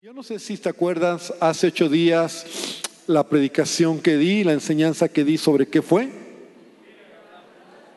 [0.00, 2.46] Yo no sé si te acuerdas, hace ocho días
[3.08, 6.08] la predicación que di, la enseñanza que di sobre qué fue.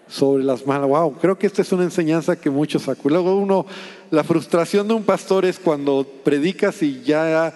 [0.07, 0.89] Sobre las malas.
[0.89, 3.23] Wow, creo que esta es una enseñanza que muchos acuerdan.
[3.23, 3.67] Luego uno,
[4.09, 7.53] la frustración de un pastor es cuando predicas y ya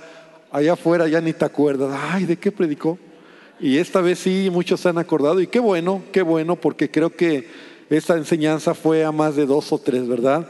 [0.52, 2.00] allá afuera ya ni te acuerdas.
[2.12, 3.00] Ay, ¿de qué predicó?
[3.60, 5.42] Y esta vez sí, muchos se han acordado.
[5.42, 7.48] Y qué bueno, qué bueno, porque creo que
[7.90, 10.48] esta enseñanza fue a más de dos o tres, ¿verdad?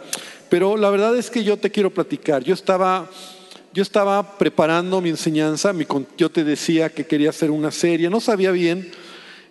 [0.50, 2.44] Pero la verdad es que yo te quiero platicar.
[2.44, 3.10] Yo estaba
[3.76, 5.74] yo estaba preparando mi enseñanza,
[6.18, 8.90] yo te decía que quería hacer una serie, no sabía bien,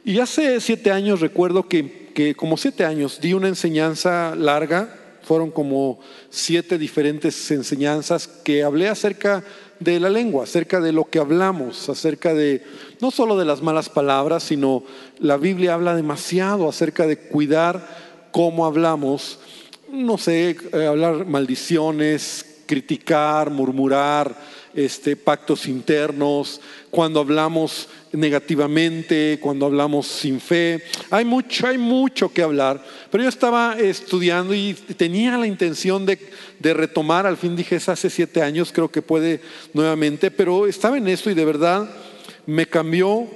[0.02, 6.00] y hace siete años recuerdo que, como siete años di una enseñanza larga, fueron como
[6.30, 9.44] siete diferentes enseñanzas que hablé acerca
[9.78, 12.62] de la lengua, acerca de lo que hablamos, acerca de
[13.02, 14.84] no solo de las malas palabras, sino
[15.18, 19.38] la Biblia habla demasiado acerca de cuidar cómo hablamos,
[19.92, 24.36] no sé, eh, hablar maldiciones, criticar, murmurar,
[24.74, 30.82] este, pactos internos, cuando hablamos negativamente, cuando hablamos sin fe.
[31.10, 32.84] Hay mucho, hay mucho que hablar.
[33.10, 36.18] Pero yo estaba estudiando y tenía la intención de,
[36.60, 39.40] retomar, al fin dije, es hace siete años, creo que puede
[39.74, 41.88] nuevamente, pero estaba en esto y de verdad
[42.46, 43.26] me cambió,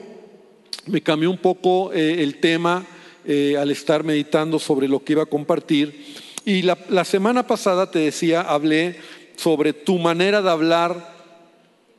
[0.86, 2.86] me cambió un poco eh, el tema
[3.26, 6.16] eh, al estar meditando sobre lo que iba a compartir.
[6.44, 8.96] Y la, la semana pasada te decía, hablé
[9.38, 11.16] sobre tu manera de hablar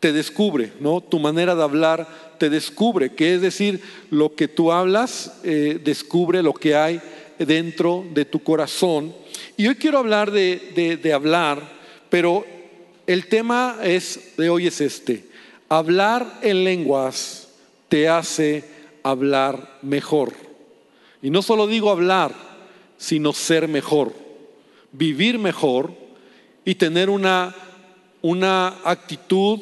[0.01, 1.01] te descubre, ¿no?
[1.01, 6.43] Tu manera de hablar te descubre, que es decir, lo que tú hablas eh, descubre
[6.43, 7.01] lo que hay
[7.37, 9.15] dentro de tu corazón.
[9.57, 11.61] Y hoy quiero hablar de, de hablar,
[12.09, 12.45] pero
[13.07, 15.25] el tema es, de hoy es este,
[15.69, 17.47] hablar en lenguas
[17.87, 18.63] te hace
[19.01, 20.33] hablar mejor.
[21.21, 22.33] Y no solo digo hablar,
[22.97, 24.13] sino ser mejor,
[24.91, 26.08] vivir mejor
[26.69, 27.55] y tener una,
[28.21, 29.59] una actitud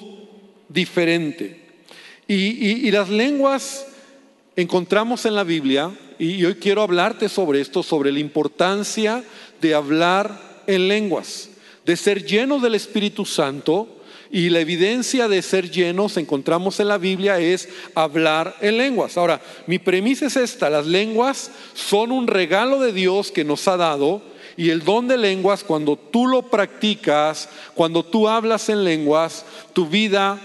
[0.67, 1.57] diferente.
[2.27, 3.85] Y, las lenguas
[4.57, 9.23] encontramos en la Biblia, y hoy quiero hablarte sobre esto, sobre la importancia
[9.61, 11.49] de hablar en lenguas,
[11.85, 13.87] de ser llenos del Espíritu Santo.
[14.29, 19.15] Y la evidencia de ser llenos, encontramos en la Biblia, es hablar en lenguas.
[19.15, 23.77] Ahora, mi premisa es esta, las lenguas son un regalo de Dios que nos ha
[23.77, 24.21] dado
[24.57, 29.87] y el don de lenguas, cuando tú lo practicas, cuando tú hablas en lenguas, tu
[29.87, 30.41] vida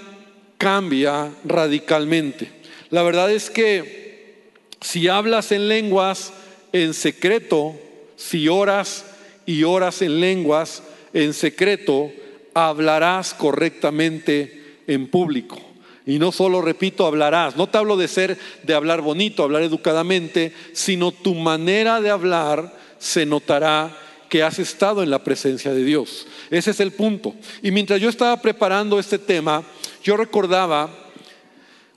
[0.58, 2.50] cambia radicalmente.
[2.90, 4.50] La verdad es que
[4.82, 6.32] si hablas en lenguas
[6.72, 7.74] en secreto,
[8.16, 9.06] si oras
[9.46, 10.82] y oras en lenguas
[11.14, 12.12] en secreto,
[12.52, 15.58] hablarás correctamente en público.
[16.04, 17.56] Y no solo, repito, hablarás.
[17.56, 22.76] No te hablo de ser, de hablar bonito, hablar educadamente, sino tu manera de hablar
[23.02, 23.98] se notará
[24.28, 26.26] que has estado en la presencia de Dios.
[26.50, 27.34] Ese es el punto.
[27.62, 29.64] Y mientras yo estaba preparando este tema,
[30.04, 30.88] yo recordaba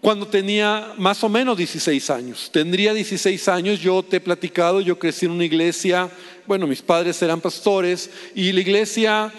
[0.02, 2.50] cuando tenía más o menos 16 años.
[2.52, 6.10] Tendría 16 años, yo te he platicado, yo crecí en una iglesia,
[6.48, 9.32] bueno, mis padres eran pastores y la iglesia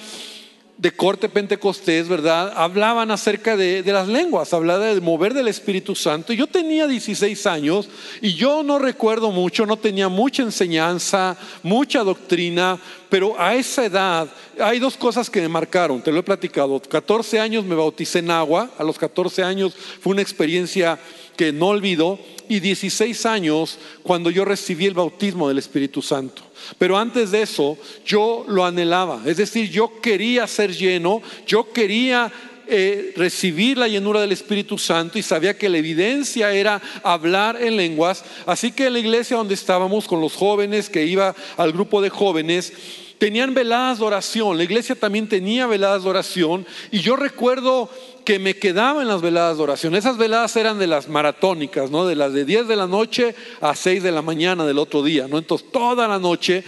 [0.78, 2.52] de corte pentecostés, ¿verdad?
[2.54, 6.34] Hablaban acerca de, las lenguas, hablaban de mover del Espíritu Santo.
[6.34, 7.88] Yo tenía 16 años
[8.20, 12.78] y yo no recuerdo mucho, no tenía mucha enseñanza, mucha doctrina,
[13.08, 14.28] pero a esa edad
[14.60, 16.80] hay dos cosas que me marcaron, te lo he platicado.
[16.80, 20.98] 14 años me bauticé en agua, a los 14 años fue una experiencia
[21.36, 26.42] que no olvido, y 16 años cuando yo recibí el bautismo del Espíritu Santo.
[26.78, 29.22] Pero antes de eso, yo lo anhelaba.
[29.24, 32.32] Es decir, yo quería ser lleno, yo quería
[32.68, 37.76] eh, recibir la llenura del Espíritu Santo y sabía que la evidencia era hablar en
[37.76, 38.24] lenguas.
[38.46, 42.10] Así que en la iglesia donde estábamos con los jóvenes, que iba al grupo de
[42.10, 42.72] jóvenes,
[43.18, 44.56] tenían veladas de oración.
[44.56, 46.66] La iglesia también tenía veladas de oración.
[46.90, 47.88] Y yo recuerdo
[48.26, 49.94] que me quedaba en las veladas de oración.
[49.94, 52.06] Esas veladas eran de las maratónicas, ¿no?
[52.06, 55.28] De las de 10 de la noche a 6 de la mañana del otro día,
[55.28, 55.38] ¿no?
[55.38, 56.64] Entonces, toda la noche.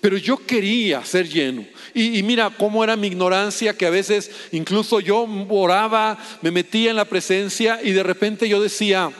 [0.00, 1.64] Pero yo quería ser lleno.
[1.94, 6.90] Y, y, mira cómo era mi ignorancia, que a veces incluso yo oraba, me metía
[6.90, 9.10] en la presencia y de repente yo decía,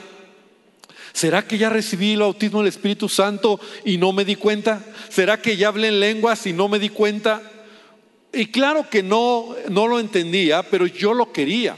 [1.13, 4.85] ¿será que ya recibí el bautismo del Espíritu Santo y no me di cuenta?
[5.07, 7.41] ¿Será que ya hablé en lenguas y no me di cuenta?
[8.31, 11.75] Y claro que no, no lo entendía, pero yo lo quería.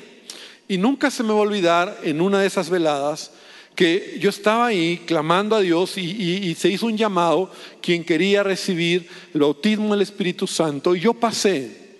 [0.67, 3.31] Y nunca se me va a olvidar en una de esas veladas
[3.75, 7.51] que yo estaba ahí clamando a Dios y, se hizo un llamado,
[7.81, 11.97] quien quería recibir el bautismo del Espíritu Santo, y yo pasé,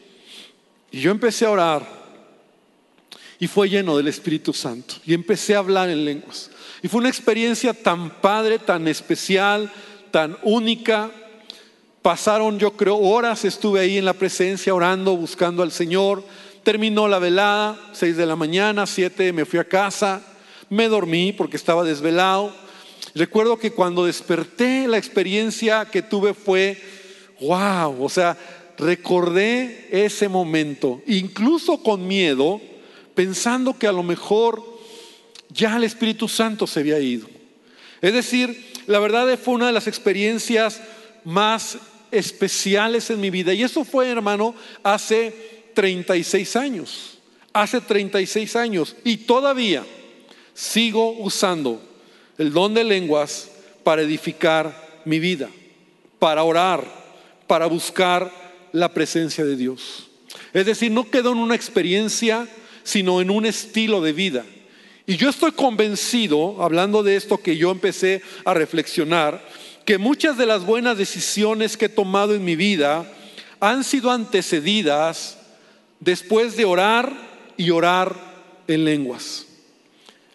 [0.91, 2.01] y yo empecé a orar,
[3.39, 6.51] y fue lleno del Espíritu Santo, y empecé a hablar en lenguas.
[6.83, 9.71] Y fue una experiencia tan padre, tan especial,
[10.11, 11.11] tan única,
[12.01, 16.23] Pasaron, yo creo, horas estuve ahí en la presencia orando, buscando al Señor.
[16.63, 20.21] terminó la velada, 6 de la mañana, 7 me fui a casa,
[20.69, 22.53] me dormí porque estaba desvelado.
[23.13, 26.81] Recuerdo que cuando desperté la experiencia que tuve fue,
[27.39, 28.35] wow, o sea,
[28.79, 32.59] recordé ese momento, incluso con miedo,
[33.13, 34.63] pensando que a lo mejor
[35.49, 37.27] ya el Espíritu Santo se había ido.
[38.01, 40.81] Es decir, la verdad fue una de las experiencias
[41.23, 41.77] más
[42.11, 43.53] especiales en mi vida.
[43.53, 44.53] Y eso fue, hermano,
[44.83, 45.33] hace
[45.73, 47.17] 36 años.
[47.53, 48.95] Hace 36 años.
[49.03, 49.85] Y todavía
[50.53, 51.81] sigo usando
[52.37, 53.49] el don de lenguas
[53.83, 55.49] para edificar mi vida,
[56.19, 56.85] para orar,
[57.47, 58.31] para buscar
[58.71, 60.07] la presencia de Dios.
[60.53, 62.47] Es decir, no quedó en una experiencia,
[62.83, 64.45] sino en un estilo de vida.
[65.05, 69.43] Y yo estoy convencido, hablando de esto que yo empecé a reflexionar,
[69.85, 73.05] que muchas de las buenas decisiones que he tomado en mi vida
[73.59, 75.37] han sido antecedidas
[75.99, 77.13] después de orar
[77.57, 78.15] y orar
[78.67, 79.45] en lenguas.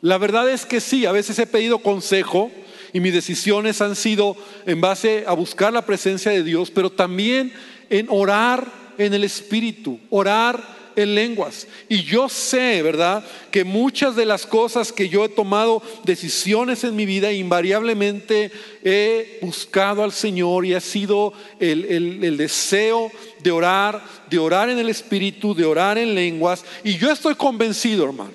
[0.01, 2.51] La verdad es que sí, a veces he pedido consejo
[2.93, 7.53] y mis decisiones han sido en base a buscar la presencia de Dios, pero también
[7.91, 11.69] en orar en el Espíritu, orar en lenguas.
[11.89, 16.97] Y yo sé, ¿verdad?, que muchas de las cosas que yo he tomado decisiones en
[16.97, 18.51] mi vida, invariablemente
[18.83, 21.85] he buscado al Señor y ha sido el,
[22.25, 23.13] el deseo
[23.43, 26.65] de orar, de orar en el Espíritu, de orar en lenguas.
[26.83, 28.33] Y yo estoy convencido, hermano,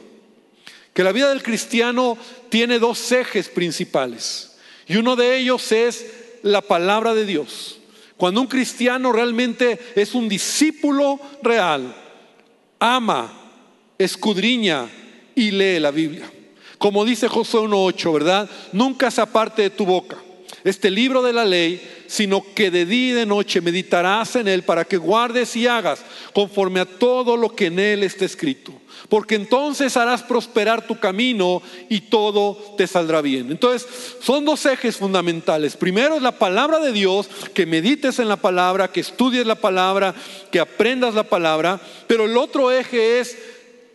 [0.93, 2.17] que la vida del cristiano
[2.49, 4.55] tiene dos ejes principales.
[4.87, 6.05] Y uno de ellos es
[6.43, 7.77] la palabra de Dios.
[8.17, 11.95] Cuando un cristiano realmente es un discípulo real,
[12.81, 13.31] ama,
[13.98, 14.89] escudriña
[15.36, 16.30] y lee la Biblia.
[16.78, 18.50] Como dice Josué 1.8, ¿verdad?
[18.74, 20.18] Nunca se aparte de tu boca
[20.63, 24.63] este libro de la ley, sino que de día y de noche meditarás en él
[24.63, 26.03] para que guardes y hagas
[26.33, 28.73] conforme a todo lo que en él está escrito.
[29.09, 33.51] Porque entonces harás prosperar tu camino y todo te saldrá bien.
[33.51, 33.87] Entonces,
[34.21, 35.75] son dos ejes fundamentales.
[35.75, 40.13] Primero es la palabra de Dios, que medites en la palabra, que estudies la palabra,
[40.51, 41.81] que aprendas la palabra.
[42.07, 43.37] Pero el otro eje es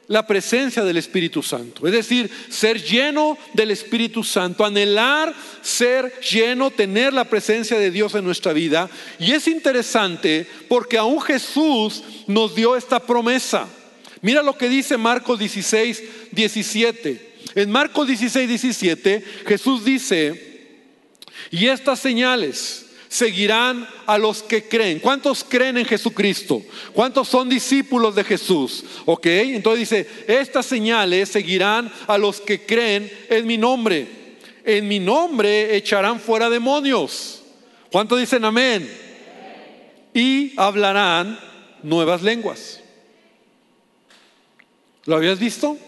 [0.08, 1.87] la presencia del Espíritu Santo.
[1.87, 8.14] Es decir, ser lleno del Espíritu Santo, anhelar ser lleno, tener la presencia de Dios
[8.14, 8.88] en nuestra vida.
[9.19, 13.69] Y es interesante porque aún Jesús nos dio esta promesa.
[14.23, 17.35] Mira lo que dice Marcos 16, 17.
[17.56, 20.47] En Marcos 16, 17, Jesús dice,
[21.50, 22.86] y estas señales
[23.16, 24.98] seguirán a los que creen.
[24.98, 26.62] ¿Cuántos creen en Jesucristo?
[26.92, 28.84] ¿Cuántos son discípulos de Jesús?
[29.06, 29.26] ¿Ok?
[29.26, 34.06] Entonces dice, estas señales seguirán a los que creen en mi nombre.
[34.64, 37.42] En mi nombre echarán fuera demonios.
[37.90, 38.86] ¿Cuántos dicen amén?
[40.12, 41.40] Y hablarán
[41.82, 42.80] nuevas lenguas.
[45.06, 45.78] ¿Lo habías visto?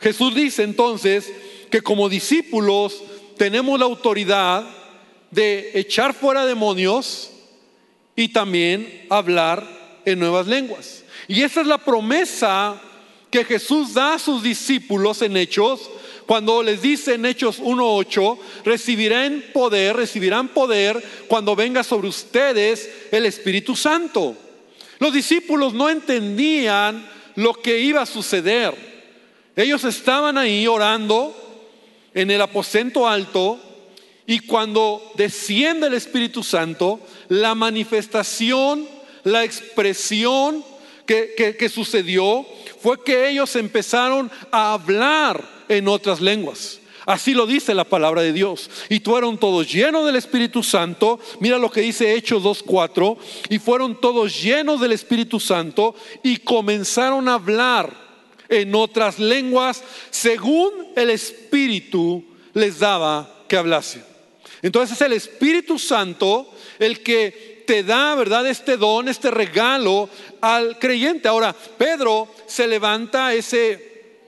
[0.00, 1.32] Jesús dice entonces
[1.70, 3.04] que como discípulos
[3.36, 4.79] tenemos la autoridad
[5.30, 7.30] de echar fuera demonios
[8.16, 9.66] y también hablar
[10.04, 11.04] en nuevas lenguas.
[11.28, 12.80] Y esa es la promesa
[13.30, 15.88] que Jesús da a sus discípulos en Hechos,
[16.26, 23.26] cuando les dice en Hechos 1.8, recibirán poder, recibirán poder cuando venga sobre ustedes el
[23.26, 24.36] Espíritu Santo.
[24.98, 28.74] Los discípulos no entendían lo que iba a suceder.
[29.56, 31.34] Ellos estaban ahí orando
[32.14, 33.58] en el aposento alto
[34.30, 38.86] y cuando desciende el Espíritu Santo, la manifestación,
[39.24, 40.64] la expresión
[41.04, 42.46] que, sucedió
[42.80, 46.78] fue que ellos empezaron a hablar en otras lenguas.
[47.06, 48.70] Así lo dice la palabra de Dios.
[48.88, 51.18] Y fueron todos llenos del Espíritu Santo.
[51.40, 53.16] Mira lo que dice Hechos 2.4.
[53.48, 57.92] Y fueron todos llenos del Espíritu Santo y comenzaron a hablar
[58.48, 64.09] en otras lenguas según el Espíritu les daba que hablasen.
[64.62, 68.46] Entonces es el Espíritu Santo el que te da, ¿verdad?
[68.46, 70.08] Este don, este regalo
[70.40, 71.28] al creyente.
[71.28, 74.18] Ahora, Pedro se levanta ese,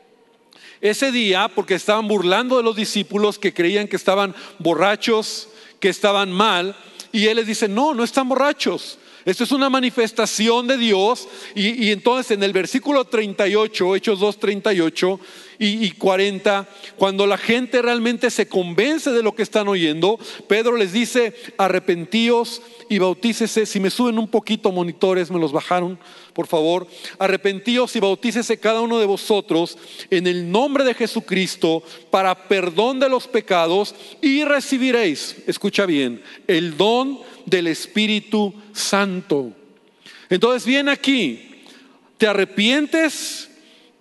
[0.81, 5.49] ese día porque estaban burlando de los discípulos que creían que estaban borrachos,
[5.81, 6.77] que estaban mal.
[7.11, 8.99] Y él les dice, no, no están borrachos.
[9.25, 11.29] Esto es una manifestación de Dios.
[11.55, 15.21] Y, y, entonces en el versículo 38, Hechos 2, 38,
[15.65, 20.93] y, 40, cuando la gente realmente se convence de lo que están oyendo, Pedro les
[20.93, 23.65] dice, arrepentíos y bautícese.
[23.67, 26.01] Si me suben un poquito monitores, me los bajaron,
[26.33, 26.87] por favor.
[27.19, 29.79] Arrepentíos y bautícese cada uno de vosotros
[30.11, 36.77] en el nombre de Jesucristo para perdón de los pecados y recibiréis, escucha bien, el
[36.77, 39.53] don del Espíritu Santo.
[40.29, 41.49] Entonces viene aquí
[42.23, 43.51] te arrepientes,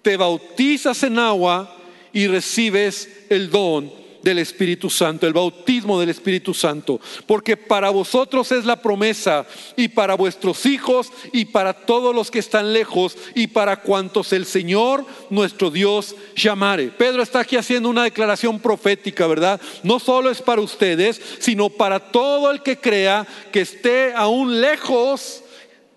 [0.03, 1.75] te bautizas en agua
[2.13, 3.91] y recibes el don
[4.23, 9.87] del Espíritu Santo, el bautismo del Espíritu Santo, porque para vosotros es la promesa y
[9.89, 15.05] para vuestros hijos y para todos los que están lejos y para cuantos el Señor
[15.29, 16.89] nuestro Dios llamare.
[16.89, 19.59] Pedro está aquí haciendo una declaración profética, ¿verdad?
[19.83, 25.43] No solo es para ustedes, sino para todo el que crea que esté aún lejos,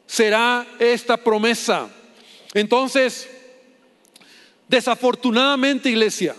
[0.07, 1.89] será esta promesa.
[2.53, 3.29] Entonces,
[4.69, 6.37] desafortunadamente, iglesia,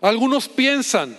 [0.00, 1.16] algunos piensan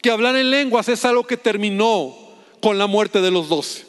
[0.00, 2.14] que hablar en lenguas es algo que terminó
[2.60, 3.84] con la muerte de los doce.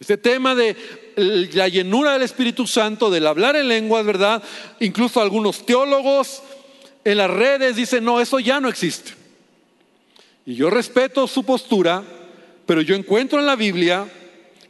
[0.00, 0.76] Este tema de
[1.16, 4.42] la llenura del Espíritu Santo, del hablar en lenguas, ¿verdad?
[4.80, 6.42] Incluso algunos teólogos
[7.04, 9.12] en las redes dicen, no, eso ya no existe.
[10.44, 12.02] Y yo respeto su postura,
[12.66, 14.08] pero yo encuentro en la Biblia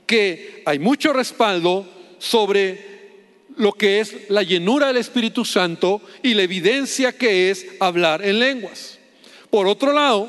[0.06, 1.86] que hay mucho respaldo
[2.18, 2.91] sobre
[3.56, 8.38] lo que es la llenura del Espíritu Santo y la evidencia que es hablar en
[8.38, 8.98] lenguas.
[9.50, 10.28] Por otro lado,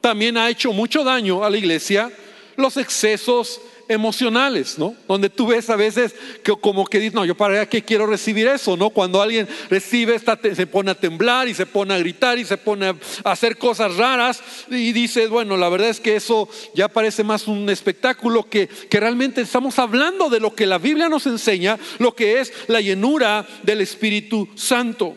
[0.00, 2.10] también ha hecho mucho daño a la iglesia
[2.56, 4.94] los excesos emocionales, ¿no?
[5.06, 8.46] Donde tú ves a veces que como que dices, no, yo para qué quiero recibir
[8.46, 8.90] eso, ¿no?
[8.90, 12.86] Cuando alguien recibe, se pone a temblar y se pone a gritar y se pone
[12.86, 17.48] a hacer cosas raras y dices, bueno, la verdad es que eso ya parece más
[17.48, 22.14] un espectáculo que, que realmente estamos hablando de lo que la Biblia nos enseña, lo
[22.14, 25.16] que es la llenura del Espíritu Santo.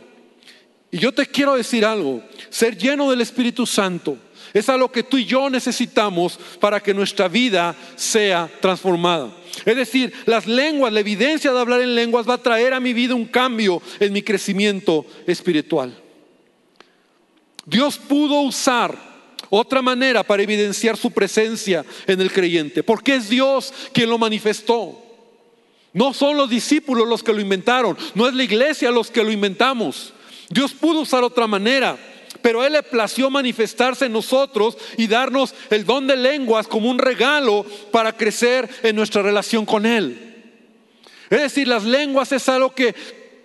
[0.91, 4.17] Y yo te quiero decir algo, ser lleno del Espíritu Santo
[4.53, 9.31] es algo que tú y yo necesitamos para que nuestra vida sea transformada.
[9.65, 12.93] Es decir, las lenguas, la evidencia de hablar en lenguas va a traer a mi
[12.93, 15.95] vida un cambio en mi crecimiento espiritual.
[17.65, 18.97] Dios pudo usar
[19.49, 24.97] otra manera para evidenciar su presencia en el creyente, porque es Dios quien lo manifestó.
[25.93, 29.31] No son los discípulos los que lo inventaron, no es la iglesia los que lo
[29.31, 30.13] inventamos.
[30.49, 31.97] Dios pudo usar otra manera
[32.41, 36.99] pero Él le plació manifestarse en nosotros y darnos el don de lenguas como un
[36.99, 40.27] regalo para crecer en nuestra relación con Él.
[41.29, 42.93] Es decir, las lenguas es algo que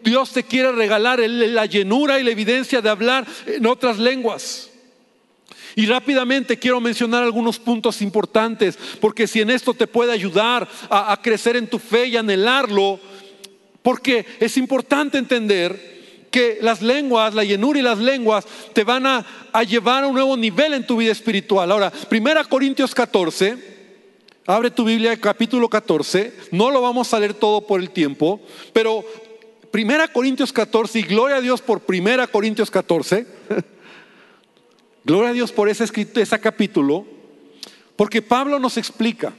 [0.03, 4.71] Dios te quiere regalar, la llenura y la evidencia de hablar en otras lenguas.
[5.75, 11.21] Y rápidamente quiero mencionar algunos puntos importantes, porque si en esto te puede ayudar a,
[11.23, 12.99] crecer en tu fe y anhelarlo,
[13.83, 15.96] porque es importante entender
[16.37, 19.25] que las lenguas, la llenura y las lenguas te van a,
[19.67, 21.73] llevar a un nuevo nivel en tu vida espiritual.
[21.73, 23.57] Ahora, 1 Corintios 14,
[24.47, 28.39] abre tu Biblia, capítulo 14, no lo vamos a leer todo por el tiempo,
[28.75, 29.03] pero
[29.73, 33.27] 1 Corintios 14, y gloria a Dios por 1 Corintios 14,
[35.05, 37.07] gloria a Dios por ese, ese capítulo,
[37.97, 39.33] porque Pablo nos explica,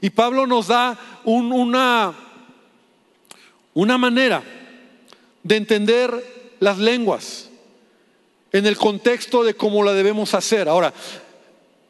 [0.00, 2.14] y Pablo nos da una,
[3.74, 4.42] una manera
[5.42, 7.48] de entender las lenguas
[8.52, 10.68] en el contexto de cómo la debemos hacer.
[10.68, 10.92] Ahora,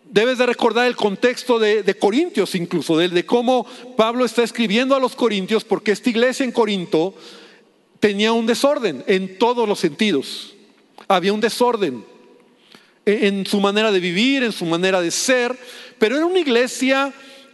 [0.04, 5.00] debes de recordar el contexto de, Corintios incluso, de, de, cómo Pablo está escribiendo a
[5.00, 7.14] los Corintios, porque esta iglesia en Corinto
[8.00, 10.54] tenía un desorden en todos los sentidos.
[11.06, 12.04] Había un desorden
[13.04, 15.56] en su manera de vivir, en su manera de ser,
[15.98, 17.12] pero era una iglesia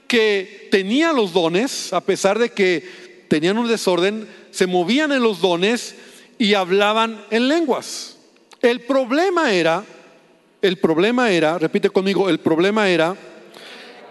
[0.08, 5.40] que tenía los dones, a pesar de que tenían un desorden, se movían en los
[5.40, 5.96] dones
[6.38, 8.16] y hablaban en lenguas.
[8.62, 9.84] El problema era,
[10.62, 13.16] el problema era, repite conmigo, el problema era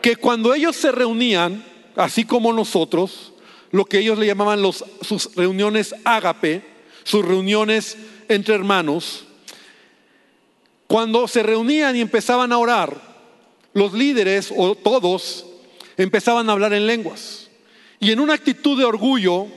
[0.01, 1.63] que cuando ellos se reunían,
[1.95, 3.31] así como nosotros,
[3.71, 4.61] lo que ellos le llamaban
[5.01, 6.61] sus reuniones ágape,
[7.05, 7.97] sus reuniones
[8.27, 9.23] entre hermanos,
[10.87, 12.99] cuando se reunían y empezaban a orar,
[13.73, 15.45] los líderes o todos
[15.95, 17.49] empezaban a hablar en lenguas.
[18.01, 19.47] Y en una actitud de orgullo,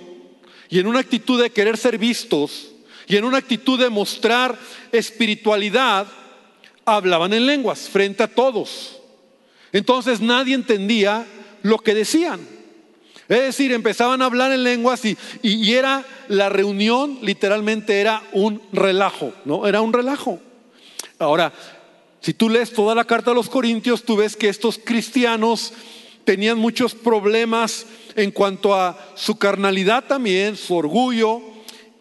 [0.69, 2.71] y en una actitud de querer ser vistos
[3.07, 4.59] y en una actitud de mostrar
[4.93, 6.07] espiritualidad,
[6.85, 8.99] hablaban en lenguas frente a todos.
[9.73, 11.27] Entonces nadie entendía
[11.63, 12.41] lo que decían.
[13.29, 18.63] Es decir, empezaban a hablar en lenguas y, y, era la reunión, literalmente era un
[18.73, 19.67] relajo, ¿no?
[19.67, 20.39] Era un relajo.
[21.19, 21.53] Ahora,
[22.21, 25.73] si tú lees toda la carta de los Corintios, tú ves que estos cristianos
[26.27, 31.41] tenían muchos problemas en cuanto a su carnalidad también, su orgullo.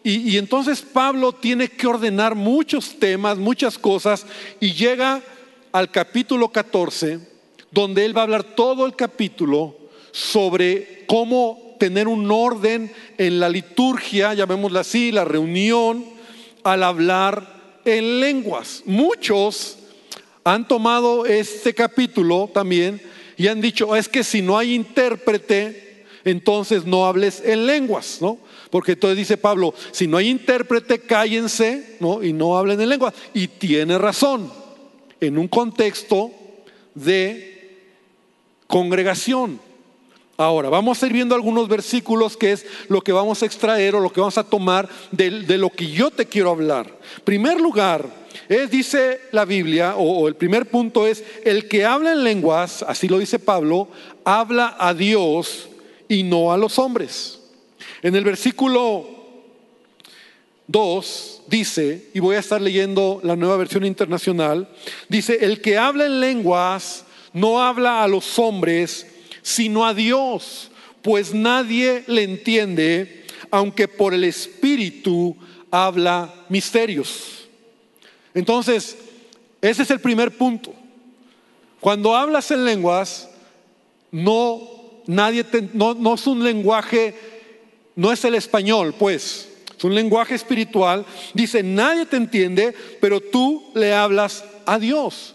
[0.02, 4.26] Y, entonces Pablo tiene que ordenar muchos temas, muchas cosas,
[4.60, 5.22] y llega
[5.72, 7.18] al capítulo 14,
[7.72, 9.76] donde él va a hablar todo el capítulo
[10.12, 16.04] sobre cómo tener un orden en la liturgia, llamémosla así, la reunión,
[16.62, 18.82] al hablar en lenguas.
[18.86, 19.78] Muchos
[20.44, 23.00] han tomado este capítulo también
[23.36, 28.38] y han dicho, es que si no hay intérprete, entonces no hables en lenguas, ¿no?
[28.70, 32.22] Porque entonces dice Pablo, si no hay intérprete, cállense, ¿no?
[32.22, 33.14] Y no hablen en lenguas.
[33.32, 34.52] Y tiene razón,
[35.20, 36.32] en un contexto
[36.94, 37.56] de
[38.66, 39.60] congregación.
[40.38, 44.00] Ahora, vamos a ir viendo algunos versículos que es lo que vamos a extraer o
[44.00, 46.98] lo que vamos a tomar de, lo que yo te quiero hablar.
[47.24, 48.06] Primer lugar,
[48.48, 53.08] es, dice la Biblia, o, el primer punto es, el que habla en lenguas, así
[53.08, 53.88] lo dice Pablo,
[54.24, 55.68] habla a Dios
[56.08, 57.40] y no a los hombres.
[58.02, 59.08] En el versículo
[60.68, 64.68] 2 dice, y voy a estar leyendo la nueva versión internacional,
[65.08, 69.06] dice, el que habla en lenguas no habla a los hombres,
[69.42, 70.70] sino a Dios,
[71.02, 75.36] pues nadie le entiende, aunque por el Espíritu
[75.70, 77.45] habla misterios.
[78.36, 78.98] Entonces,
[79.62, 80.74] ese es el primer punto.
[81.80, 83.30] Cuando hablas en lenguas,
[84.12, 84.60] no
[85.06, 87.14] nadie no, no es un lenguaje,
[87.94, 91.06] no es el español, pues, es un lenguaje espiritual.
[91.32, 95.34] Dice, nadie te entiende, pero tú le hablas a Dios.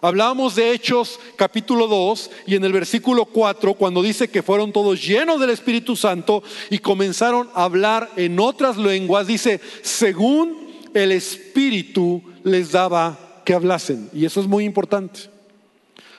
[0.00, 5.06] Hablábamos de Hechos capítulo 2 y en el versículo 4 cuando dice que fueron todos
[5.06, 12.22] llenos del Espíritu Santo y comenzaron a hablar en otras lenguas, dice, según el Espíritu
[12.44, 14.10] les daba que hablasen.
[14.12, 15.20] Y eso es muy importante.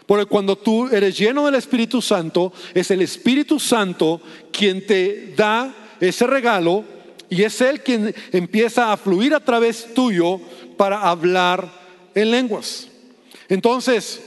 [0.05, 4.19] Porque cuando tú eres lleno del Espíritu Santo, es el Espíritu Santo
[4.51, 6.83] quien te da ese regalo
[7.29, 10.39] y es Él quien empieza a fluir a través tuyo
[10.77, 11.71] para hablar
[12.15, 12.87] en lenguas.
[13.47, 14.19] Entonces,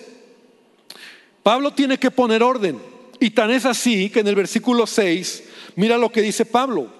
[1.42, 2.78] Pablo tiene que poner orden.
[3.18, 5.42] Y tan es así que en el versículo 6,
[5.76, 6.92] mira lo que dice Pablo.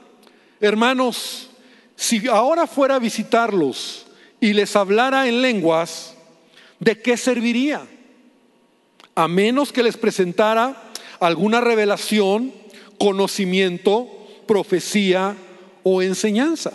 [0.60, 1.50] Hermanos,
[1.94, 4.01] si ahora fuera a visitarlos
[4.42, 6.14] y les hablara en lenguas,
[6.80, 7.86] ¿de qué serviría?
[9.14, 12.52] A menos que les presentara alguna revelación,
[12.98, 14.08] conocimiento,
[14.48, 15.36] profecía
[15.84, 16.72] o enseñanza.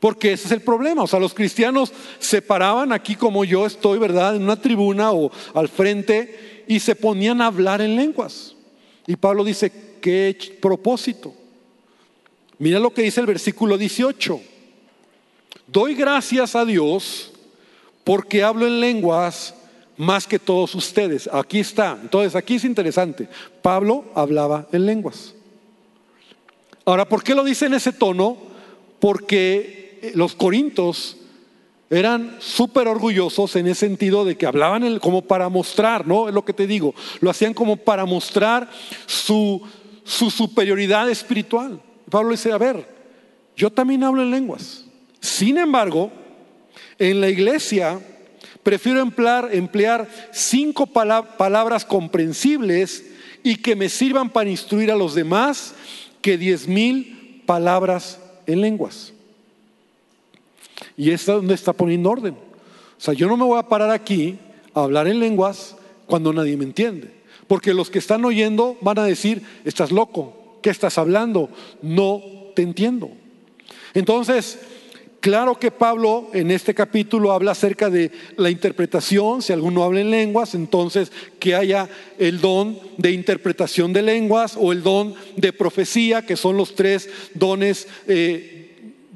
[0.00, 1.04] Porque ese es el problema.
[1.04, 4.34] O sea, los cristianos se paraban aquí como yo estoy, ¿verdad?
[4.34, 8.56] En una tribuna o al frente y se ponían a hablar en lenguas.
[9.06, 9.70] Y Pablo dice,
[10.02, 11.32] ¿qué propósito?
[12.58, 14.57] Mira lo que dice el versículo 18.
[15.68, 17.30] Doy gracias a Dios
[18.02, 19.54] porque hablo en lenguas
[19.98, 21.28] más que todos ustedes.
[21.30, 21.98] Aquí está.
[22.00, 23.28] Entonces, aquí es interesante.
[23.60, 25.34] Pablo hablaba en lenguas.
[26.86, 28.38] Ahora, ¿por qué lo dice en ese tono?
[28.98, 31.18] Porque eh, los corintos
[31.90, 36.28] eran súper orgullosos en ese sentido de que hablaban como para mostrar, ¿no?
[36.28, 38.70] Es lo que te digo, lo hacían como para mostrar
[39.06, 39.60] su,
[40.04, 41.80] su superioridad espiritual.
[42.10, 42.88] Pablo dice, a ver,
[43.54, 44.87] yo también hablo en lenguas.
[45.20, 46.10] Sin embargo,
[46.98, 48.00] en la iglesia
[48.62, 53.04] prefiero emplear, emplear cinco palabras comprensibles
[53.42, 55.74] y que me sirvan para instruir a los demás
[56.20, 59.12] que diez mil palabras en lenguas.
[60.96, 62.34] Y es donde está poniendo orden.
[62.34, 64.38] O sea, yo no me voy a parar aquí
[64.74, 65.76] a hablar en lenguas
[66.06, 67.12] cuando nadie me entiende.
[67.46, 71.48] Porque los que están oyendo van a decir, estás loco, ¿qué estás hablando?
[71.80, 72.20] No
[72.54, 73.10] te entiendo.
[73.94, 74.58] Entonces,
[75.20, 80.10] claro que Pablo en este capítulo habla acerca de la interpretación, si alguno habla en
[80.10, 86.22] lenguas, entonces que haya el don de interpretación de lenguas o el don de profecía,
[86.22, 87.88] que son los tres dones.
[88.06, 88.54] Eh,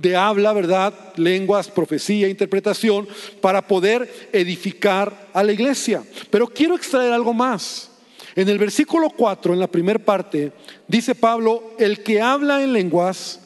[0.02, 0.92] de habla, ¿verdad?
[1.16, 3.06] Lenguas, profecía, interpretación,
[3.40, 6.02] para poder edificar a la iglesia.
[6.28, 7.90] Pero quiero extraer algo más.
[8.34, 10.52] En el versículo 4, en la primera parte,
[10.88, 13.40] dice Pablo, el que habla en lenguas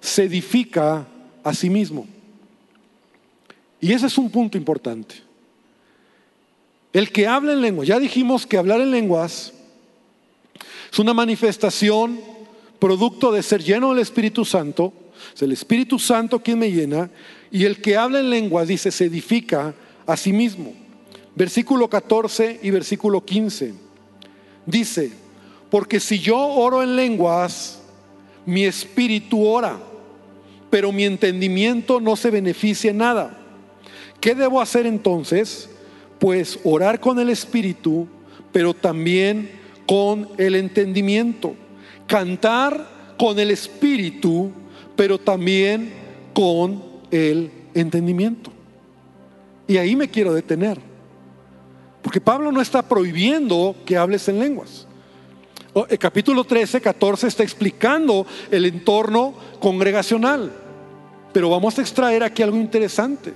[0.00, 1.06] se edifica
[1.44, 2.06] a sí mismo.
[3.80, 5.14] Y ese es un punto importante.
[6.92, 9.52] El que habla en lenguas, ya dijimos que hablar en lenguas
[10.90, 12.20] es una manifestación
[12.78, 14.92] producto de ser lleno del Espíritu Santo,
[15.34, 17.10] es el Espíritu Santo quien me llena
[17.50, 19.74] y el que habla en lenguas, dice, se edifica
[20.06, 20.72] a sí mismo.
[21.34, 23.74] Versículo 14 y versículo 15.
[24.66, 25.12] Dice,
[25.70, 27.80] porque si yo oro en lenguas,
[28.46, 29.78] mi espíritu ora,
[30.70, 33.38] pero mi entendimiento no se beneficia en nada.
[34.20, 35.70] ¿Qué debo hacer entonces?
[36.18, 38.08] Pues orar con el espíritu,
[38.52, 39.50] pero también
[39.86, 41.54] con el entendimiento.
[42.06, 44.50] Cantar con el espíritu,
[44.96, 45.92] pero también
[46.34, 48.50] con el entendimiento.
[49.66, 50.80] Y ahí me quiero detener.
[52.02, 54.87] Porque Pablo no está prohibiendo que hables en lenguas.
[55.74, 60.52] El capítulo 13, 14 está explicando el entorno congregacional.
[61.32, 63.32] Pero vamos a extraer aquí algo interesante.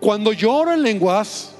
[0.00, 1.54] Cuando yo oro en lenguas,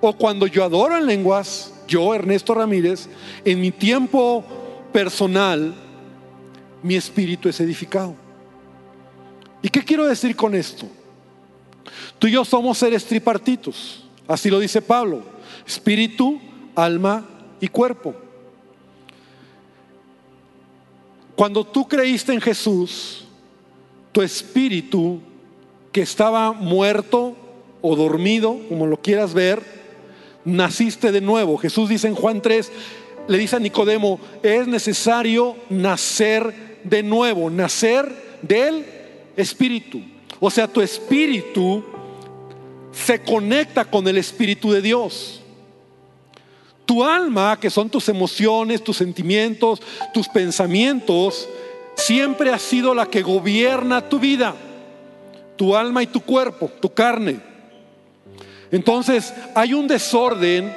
[0.00, 3.08] o cuando yo adoro en lenguas, yo, Ernesto Ramírez,
[3.44, 4.44] en mi tiempo
[4.92, 5.74] personal,
[6.82, 8.14] mi espíritu es edificado.
[9.62, 10.86] ¿Y qué quiero decir con esto?
[12.18, 15.22] Tú y yo somos seres tripartitos, así lo dice Pablo,
[15.66, 16.40] espíritu,
[16.76, 17.26] alma
[17.60, 18.27] y cuerpo.
[21.38, 23.24] Cuando tú creíste en Jesús,
[24.10, 25.20] tu espíritu
[25.92, 27.36] que estaba muerto
[27.80, 29.62] o dormido, como lo quieras ver,
[30.44, 31.56] naciste de nuevo.
[31.56, 32.72] Jesús dice en Juan 3,
[33.28, 38.84] le dice a Nicodemo, es necesario nacer de nuevo, nacer del
[39.36, 40.02] espíritu.
[40.40, 41.84] O sea, tu espíritu
[42.90, 45.40] se conecta con el espíritu de Dios.
[46.88, 49.82] Tu alma, que son tus emociones, tus sentimientos,
[50.14, 51.46] tus pensamientos,
[51.96, 54.54] siempre ha sido la que gobierna tu vida,
[55.56, 57.40] tu alma y tu cuerpo, tu carne.
[58.72, 60.72] Entonces hay un desorden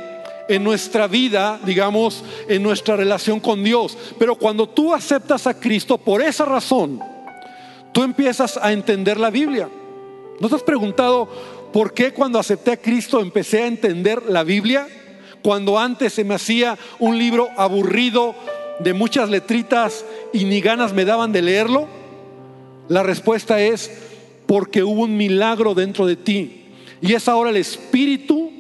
[0.50, 3.98] en nuestra vida, digamos, en nuestra relación con Dios.
[4.20, 7.00] Pero cuando tú aceptas a Cristo por esa razón,
[7.94, 9.70] tú empiezas a entender la Biblia.
[10.42, 11.30] ¿No te has preguntado
[11.72, 14.90] por qué cuando acepté a Cristo empecé a entender la Biblia?
[15.44, 18.36] Cuando antes se me hacía un libro aburrido
[18.80, 21.88] de muchas letritas y ni ganas me daban de leerlo?
[22.88, 23.92] La respuesta es
[24.46, 26.66] porque hubo un milagro dentro de ti.
[27.02, 28.52] Y es ahora el Espíritu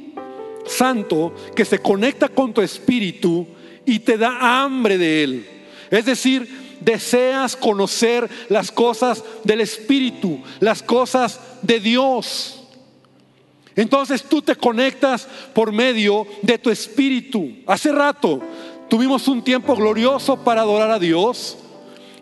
[0.65, 3.45] Santo que se conecta con tu espíritu
[3.85, 5.45] y te da hambre de Él.
[5.89, 12.60] Es decir, deseas conocer las cosas del Espíritu, las cosas de Dios.
[13.75, 17.49] Entonces tú te conectas por medio de tu espíritu.
[17.65, 18.41] Hace rato
[18.89, 21.57] tuvimos un tiempo glorioso para adorar a Dios.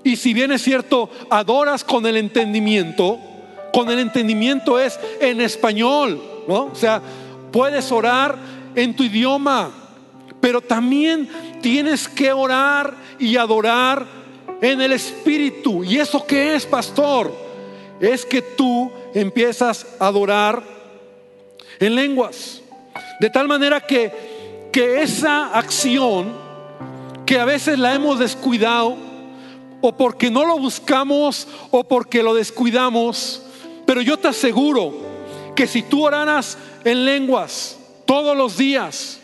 [0.03, 3.19] Y si bien es cierto, adoras con el entendimiento,
[3.73, 6.65] con el entendimiento es en español, ¿no?
[6.65, 7.01] O sea,
[7.51, 8.37] puedes orar
[8.75, 9.71] en tu idioma,
[10.39, 11.27] pero también
[11.61, 14.05] tienes que orar y adorar
[14.61, 15.83] en el espíritu.
[15.83, 17.33] ¿Y eso qué es, pastor?
[17.99, 20.78] Es que tú empiezas a adorar
[21.79, 22.61] en lenguas.
[23.19, 26.33] De tal manera que, que esa acción
[27.25, 28.97] que a veces la hemos descuidado,
[29.81, 33.43] o porque no lo buscamos, o porque lo descuidamos,
[33.85, 34.93] pero yo te aseguro
[35.55, 39.19] que si tú oraras en lenguas todos los días,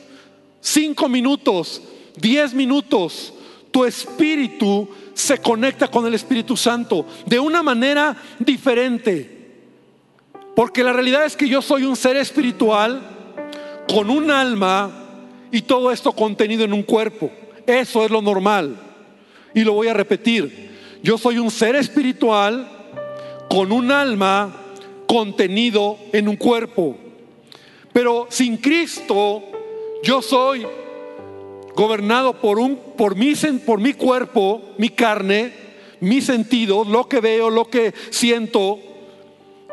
[0.62, 1.82] cinco minutos,
[2.18, 3.34] diez minutos,
[3.72, 9.35] tu espíritu se conecta con el Espíritu Santo de una manera diferente.
[10.56, 13.02] Porque la realidad es que yo soy un ser espiritual
[13.88, 14.89] con un alma
[15.52, 17.30] y todo esto contenido en un cuerpo.
[17.68, 18.78] Eso es lo normal.
[19.54, 20.72] Y lo voy a repetir.
[21.04, 22.68] Yo soy un ser espiritual
[23.50, 24.54] con un alma
[25.08, 26.98] contenido en un cuerpo.
[27.94, 29.44] Pero sin Cristo
[30.04, 30.65] yo soy
[31.76, 33.34] gobernado por un por mi
[33.65, 35.52] por mi cuerpo, mi carne,
[36.00, 38.80] mis sentidos, lo que veo, lo que siento,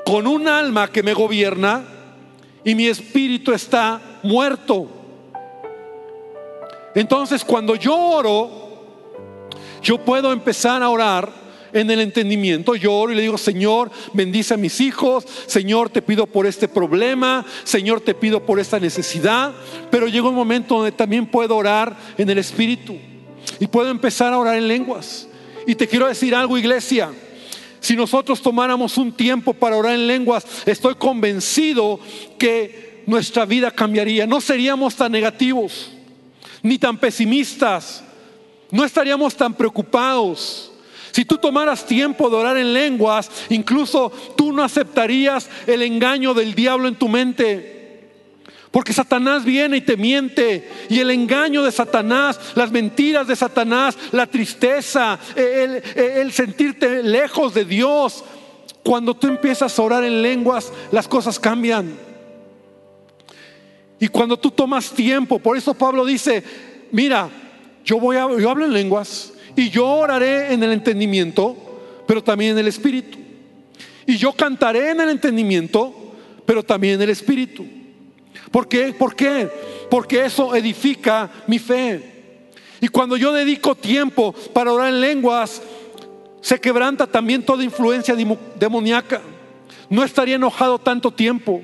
[0.04, 1.84] con un alma que me gobierna
[2.64, 4.88] y mi espíritu está muerto.
[6.94, 8.50] Entonces cuando yo oro,
[9.82, 12.74] yo puedo empezar a orar en el entendimiento.
[12.74, 16.68] Yo oro y le digo, Señor, bendice a mis hijos, Señor, te pido por este
[16.68, 19.52] problema, Señor, te pido por esta necesidad.
[19.90, 22.96] Pero llega un momento donde también puedo orar en el Espíritu
[23.58, 25.28] y puedo empezar a orar en lenguas.
[25.66, 27.10] Y te quiero decir algo, iglesia.
[27.82, 31.98] Si nosotros tomáramos un tiempo para orar en lenguas, estoy convencido
[32.38, 34.24] que nuestra vida cambiaría.
[34.24, 35.90] No seríamos tan negativos,
[36.62, 38.04] ni tan pesimistas.
[38.70, 40.70] No estaríamos tan preocupados.
[41.10, 46.54] Si tú tomaras tiempo de orar en lenguas, incluso tú no aceptarías el engaño del
[46.54, 47.81] diablo en tu mente.
[48.72, 50.66] Porque Satanás viene y te miente.
[50.88, 57.66] Y el engaño de Satanás, las mentiras de Satanás, la tristeza, el, sentirte lejos de
[57.66, 58.24] Dios.
[58.82, 61.94] Cuando tú empiezas a orar en lenguas, las cosas cambian.
[64.00, 66.42] Y cuando tú tomas tiempo, por eso Pablo dice,
[66.90, 67.28] mira,
[67.84, 71.54] yo voy a, yo hablo en lenguas y yo oraré en el entendimiento,
[72.08, 73.18] pero también en el espíritu.
[74.06, 75.94] Y yo cantaré en el entendimiento,
[76.46, 77.81] pero también en el espíritu.
[78.52, 78.92] ¿Por qué?
[78.92, 79.50] ¿Por qué?
[79.90, 82.50] Porque eso edifica mi fe.
[82.80, 85.62] Y cuando yo dedico tiempo para orar en lenguas,
[86.42, 88.14] se quebranta también toda influencia
[88.58, 89.22] demoníaca.
[89.88, 91.62] No estaría enojado tanto tiempo.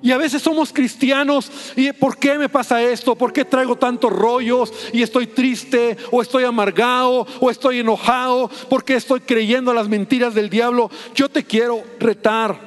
[0.00, 3.14] Y a veces somos cristianos y ¿por qué me pasa esto?
[3.14, 8.48] ¿Por qué traigo tantos rollos y estoy triste o estoy amargado o estoy enojado?
[8.68, 10.90] ¿Por qué estoy creyendo las mentiras del diablo?
[11.14, 12.58] Yo te quiero retar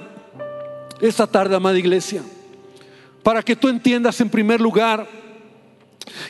[1.02, 2.24] esta tarde, amada iglesia
[3.26, 5.08] para que tú entiendas en primer lugar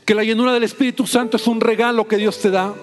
[0.05, 2.73] Que la llenura del Espíritu Santo es un regalo que Dios te da,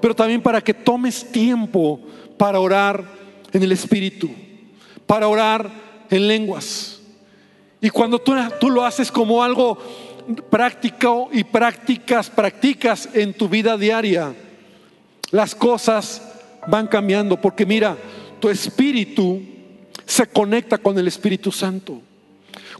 [0.00, 2.00] pero también para que tomes tiempo
[2.38, 3.04] para orar
[3.52, 4.30] en el Espíritu,
[5.06, 5.70] para orar
[6.08, 7.02] en lenguas.
[7.82, 9.76] Y cuando tú, lo haces como algo
[10.48, 14.34] práctico y prácticas, practicas en tu vida diaria,
[15.32, 16.22] las cosas
[16.66, 17.98] van cambiando, porque mira,
[18.40, 19.42] tu espíritu
[20.06, 22.00] se conecta con el Espíritu Santo.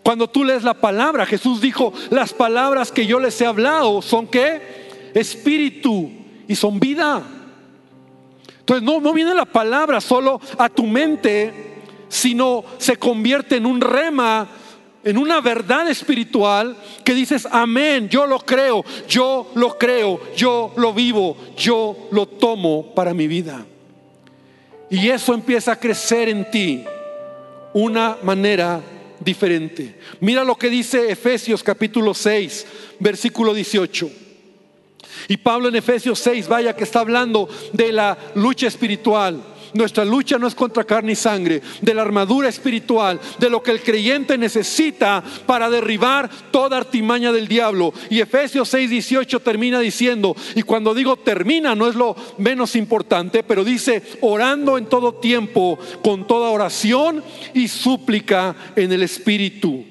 [0.02, 4.26] Cuando tú lees la palabra, Jesús dijo, las palabras que yo les he hablado son
[4.26, 5.10] qué?
[5.14, 6.10] Espíritu
[6.48, 7.22] y son vida.
[8.60, 11.52] Entonces no, no viene la palabra solo a tu mente,
[12.08, 14.48] sino se convierte en un rema,
[15.04, 20.92] en una verdad espiritual que dices, amén, yo lo creo, yo lo creo, yo lo
[20.92, 23.66] vivo, yo lo tomo para mi vida.
[24.90, 26.84] Y eso empieza a crecer en ti
[27.72, 28.80] una manera
[29.20, 29.96] diferente.
[30.20, 32.66] Mira lo que dice Efesios capítulo 6,
[32.98, 34.10] versículo 18.
[35.28, 39.42] Y Pablo en Efesios 6, vaya que está hablando de la lucha espiritual.
[39.74, 43.70] Nuestra lucha no es contra carne y sangre, de la armadura espiritual, de lo que
[43.70, 47.92] el creyente necesita para derribar toda artimaña del diablo.
[48.08, 53.42] Y Efesios 6, 18 termina diciendo, y cuando digo termina no es lo menos importante,
[53.42, 57.22] pero dice, orando en todo tiempo, con toda oración
[57.54, 59.84] y súplica en el Espíritu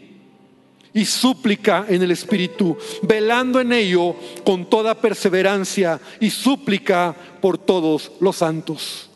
[0.93, 8.11] y súplica en el Espíritu, velando en ello con toda perseverancia y súplica por todos
[8.19, 9.08] los santos.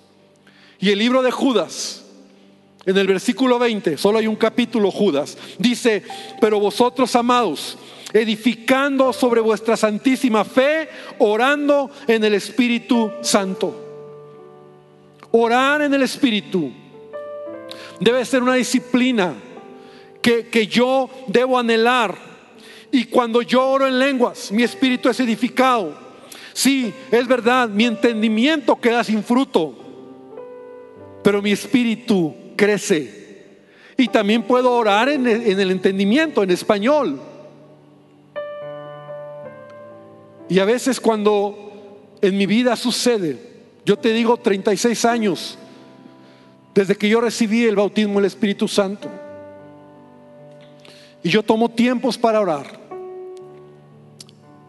[0.83, 2.03] Y el libro de Judas,
[2.85, 6.03] en el versículo 20, solo hay un capítulo Judas, dice,
[6.41, 7.77] pero vosotros amados,
[8.11, 13.73] edificando sobre vuestra santísima fe, orando en el Espíritu Santo.
[15.31, 16.69] Orar en el Espíritu
[18.01, 19.35] debe ser una disciplina
[20.21, 22.13] que, que yo debo anhelar.
[22.91, 25.97] Y cuando yo oro en lenguas, mi espíritu es edificado.
[26.51, 29.82] Sí, es verdad, mi entendimiento queda sin fruto
[31.23, 33.23] pero mi espíritu crece.
[33.97, 37.19] Y también puedo orar en el, entendimiento, en español.
[40.49, 43.37] Y a veces cuando en mi vida sucede,
[43.85, 45.57] yo te digo 36 años,
[46.75, 49.09] desde que yo recibí el bautismo del Espíritu Santo,
[51.21, 52.81] y yo tomo tiempos para orar.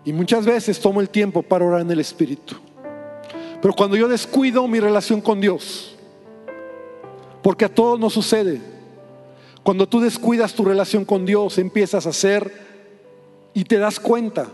[0.04, 2.56] Y muchas veces tomo el tiempo para orar en el Espíritu.
[3.60, 5.93] Pero cuando yo descuido mi relación con Dios,
[7.44, 8.58] porque a todos nos sucede.
[9.62, 12.50] Cuando tú descuidas tu relación con Dios, empiezas a hacer
[13.52, 14.46] y te das cuenta.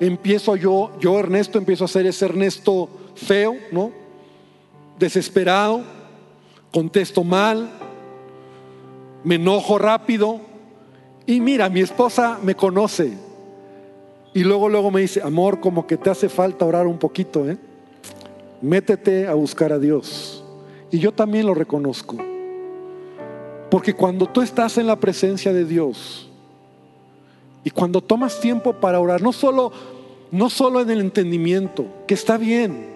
[0.00, 3.92] Empiezo yo, yo Ernesto, empiezo a ser ese Ernesto feo, ¿no?
[4.98, 5.82] Desesperado,
[6.72, 7.68] contesto mal,
[9.22, 10.40] me enojo rápido.
[11.26, 13.12] Y mira, mi esposa me conoce.
[14.32, 17.58] Y luego, luego me dice, amor, como que te hace falta orar un poquito, ¿eh?
[18.62, 20.37] Métete a buscar a Dios.
[20.90, 22.16] Y yo también lo reconozco.
[23.70, 26.28] Porque cuando tú estás en la presencia de Dios
[27.64, 29.72] y cuando tomas tiempo para orar, no solo,
[30.30, 32.86] no solo en el entendimiento, que está bien,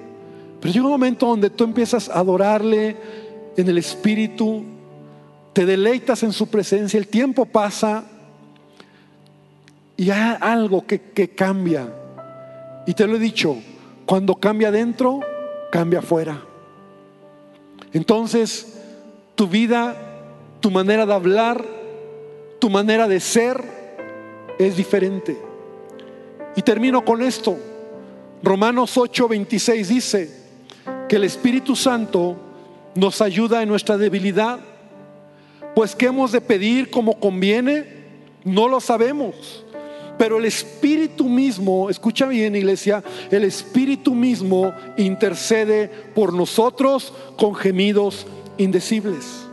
[0.60, 2.96] pero llega un momento donde tú empiezas a adorarle
[3.56, 4.64] en el Espíritu,
[5.52, 8.04] te deleitas en su presencia, el tiempo pasa
[9.96, 11.92] y hay algo que, que cambia.
[12.86, 13.56] Y te lo he dicho,
[14.06, 15.20] cuando cambia adentro,
[15.70, 16.51] cambia afuera.
[17.92, 18.78] Entonces,
[19.34, 19.96] tu vida,
[20.60, 21.64] tu manera de hablar,
[22.58, 23.62] tu manera de ser
[24.58, 25.36] es diferente.
[26.56, 27.58] Y termino con esto.
[28.42, 30.30] Romanos 8:26 dice
[31.08, 32.36] que el Espíritu Santo
[32.94, 34.60] nos ayuda en nuestra debilidad.
[35.74, 38.02] Pues ¿qué hemos de pedir como conviene?
[38.44, 39.64] No lo sabemos.
[40.22, 48.28] Pero el Espíritu mismo, escucha bien iglesia, el Espíritu mismo intercede por nosotros con gemidos
[48.56, 49.48] indecibles.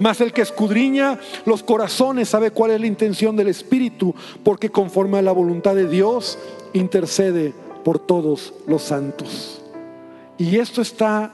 [0.00, 5.18] Mas el que escudriña los corazones sabe cuál es la intención del Espíritu, porque conforme
[5.18, 6.40] a la voluntad de Dios
[6.72, 7.52] intercede
[7.84, 9.62] por todos los santos.
[10.38, 11.32] Y esto está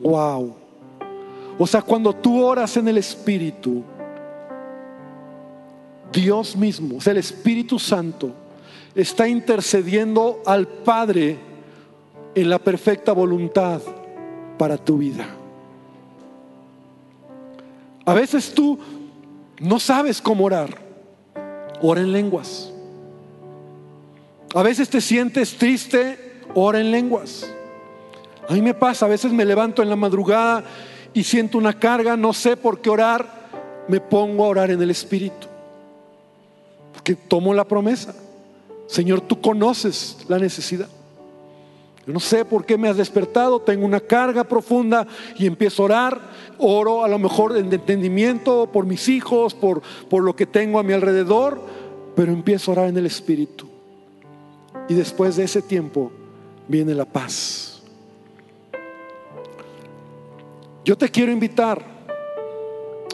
[0.00, 0.56] wow.
[1.56, 3.84] O sea, cuando tú oras en el Espíritu,
[6.12, 8.32] Dios mismo, el Espíritu Santo,
[8.94, 11.38] está intercediendo al Padre
[12.34, 13.80] en la perfecta voluntad
[14.58, 15.26] para tu vida.
[18.04, 18.78] A veces tú
[19.60, 20.76] no sabes cómo orar.
[21.80, 22.72] Ora en lenguas.
[24.54, 27.50] A veces te sientes triste, ora en lenguas.
[28.48, 30.64] A mí me pasa, a veces me levanto en la madrugada
[31.14, 33.42] y siento una carga, no sé por qué orar,
[33.88, 35.51] me pongo a orar en el Espíritu
[37.02, 38.14] que tomo la promesa.
[38.86, 40.88] Señor, tú conoces la necesidad.
[42.06, 45.06] Yo no sé por qué me has despertado, tengo una carga profunda
[45.38, 46.20] y empiezo a orar.
[46.58, 50.82] Oro a lo mejor en entendimiento por mis hijos, por, por lo que tengo a
[50.82, 51.60] mi alrededor,
[52.16, 53.68] pero empiezo a orar en el Espíritu.
[54.88, 56.10] Y después de ese tiempo
[56.66, 57.82] viene la paz.
[60.84, 61.82] Yo te quiero invitar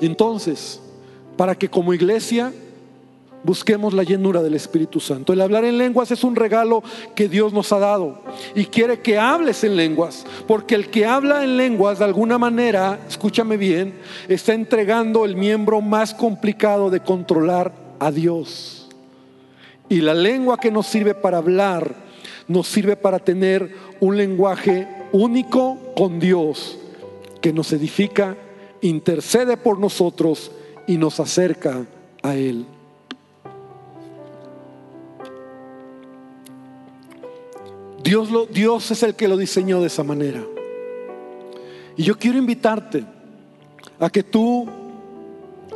[0.01, 0.81] entonces
[1.37, 2.53] para que como iglesia
[3.45, 5.33] busquemos la llenura del Espíritu Santo.
[5.33, 6.83] El hablar en lenguas es un regalo
[7.15, 8.21] que Dios nos ha dado
[8.55, 12.99] y quiere que hables en lenguas, porque el que habla en lenguas de alguna manera,
[13.09, 13.95] escúchame bien,
[14.29, 18.89] está entregando el miembro más complicado de controlar a Dios.
[19.89, 21.95] Y la lengua que nos sirve para hablar,
[22.47, 26.79] nos sirve para tener un lenguaje único con Dios,
[27.41, 28.37] que nos edifica,
[28.81, 30.51] intercede por nosotros
[30.87, 31.87] y nos acerca
[32.23, 32.67] a Él.
[38.09, 40.43] Dios, lo, Dios es el que lo diseñó de esa manera.
[41.95, 43.05] Y yo quiero invitarte
[44.01, 44.67] a que tú,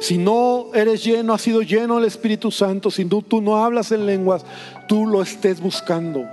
[0.01, 3.93] si no eres lleno, has sido lleno del Espíritu Santo, si tú, tú no hablas
[3.93, 4.47] en lenguas,
[4.89, 6.25] tú lo estés buscando.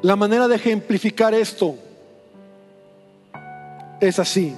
[0.00, 1.74] La manera de ejemplificar esto
[4.00, 4.54] es así.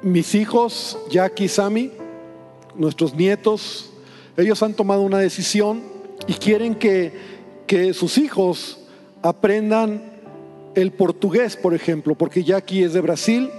[0.00, 1.90] Mis hijos, Jackie y Sammy,
[2.76, 3.91] nuestros nietos,
[4.36, 5.82] ellos han tomado una decisión
[6.26, 7.12] y quieren que,
[7.66, 8.78] que sus hijos
[9.22, 10.02] aprendan
[10.74, 13.50] el portugués, por ejemplo, porque Jackie es de Brasil,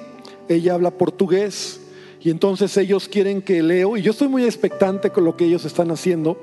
[0.49, 1.79] ella habla portugués
[2.21, 5.65] y entonces ellos quieren que leo, y yo estoy muy expectante con lo que ellos
[5.65, 6.37] están haciendo,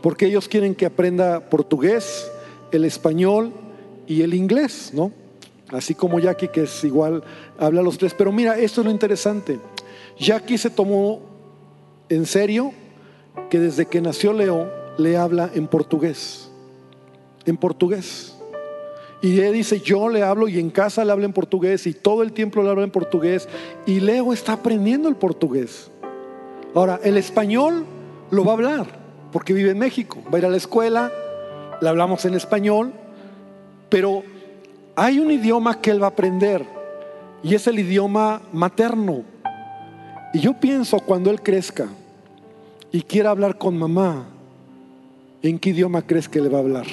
[0.00, 2.30] porque ellos quieren que aprenda portugués,
[2.72, 3.52] el español
[4.06, 5.12] y el inglés, ¿no?
[5.70, 7.22] Así como Jackie, que es igual,
[7.58, 8.14] habla los tres.
[8.14, 9.58] Pero mira, esto es lo interesante.
[10.18, 11.20] Jackie se tomó
[12.08, 12.72] en serio
[13.50, 16.50] que desde que nació Leo le habla en portugués.
[17.46, 18.34] En portugués.
[19.20, 22.22] Y él dice, yo le hablo y en casa le hablo en portugués y todo
[22.22, 23.48] el tiempo le hablo en portugués.
[23.86, 25.90] Y Leo está aprendiendo el portugués.
[26.74, 27.84] Ahora, el español
[28.30, 28.86] lo va a hablar
[29.32, 30.18] porque vive en México.
[30.32, 31.10] Va a ir a la escuela,
[31.80, 32.92] le hablamos en español,
[33.88, 34.22] pero
[34.94, 36.64] hay un idioma que él va a aprender
[37.42, 39.24] y es el idioma materno.
[40.32, 41.88] Y yo pienso cuando él crezca,
[42.90, 44.26] y quiera hablar con mamá,
[45.42, 46.86] ¿en qué idioma crees que le va a hablar?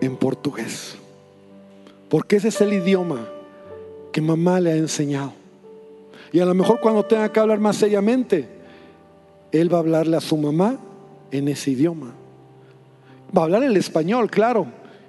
[0.00, 0.96] En portugués.
[2.08, 3.26] Porque ese es el idioma
[4.12, 5.32] que mamá le ha enseñado.
[6.32, 8.48] Y a lo mejor cuando tenga que hablar más seriamente,
[9.52, 10.78] él va a hablarle a su mamá
[11.30, 12.12] en ese idioma.
[13.36, 14.66] Va a hablar el español, claro.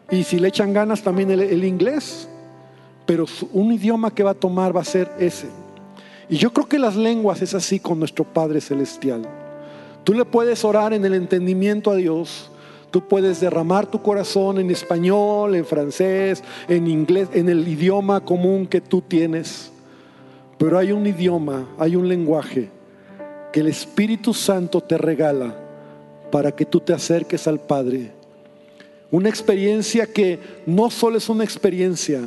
[0.09, 2.29] Y si le echan ganas también el, el inglés.
[3.05, 5.47] Pero un idioma que va a tomar va a ser ese.
[6.29, 9.27] Y yo creo que las lenguas es así con nuestro Padre Celestial.
[10.03, 12.49] Tú le puedes orar en el entendimiento a Dios.
[12.91, 18.65] Tú puedes derramar tu corazón en español, en francés, en inglés, en el idioma común
[18.65, 19.71] que tú tienes.
[20.57, 22.69] Pero hay un idioma, hay un lenguaje
[23.51, 25.55] que el Espíritu Santo te regala
[26.31, 28.11] para que tú te acerques al Padre.
[29.11, 32.21] Una experiencia que no solo es una experiencia,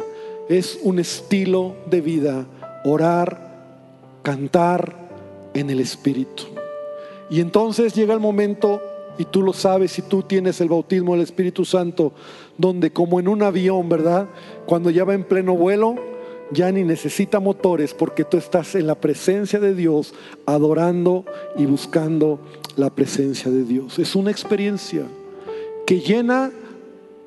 [0.49, 2.47] es un estilo de vida.
[2.85, 3.39] Orar,
[4.23, 4.95] cantar
[5.55, 6.45] en el Espíritu.
[7.33, 8.83] Y entonces llega el momento,
[9.17, 12.13] y tú lo sabes, si tú tienes el bautismo del Espíritu Santo,
[12.59, 14.29] donde como en un avión, ¿verdad?
[14.67, 15.95] Cuando ya va en pleno vuelo,
[16.51, 20.13] ya ni necesita motores porque tú estás en la presencia de Dios,
[20.45, 21.25] adorando
[21.57, 22.39] y buscando
[22.77, 23.99] la presencia de Dios.
[23.99, 25.07] Es una experiencia
[25.87, 26.53] que llena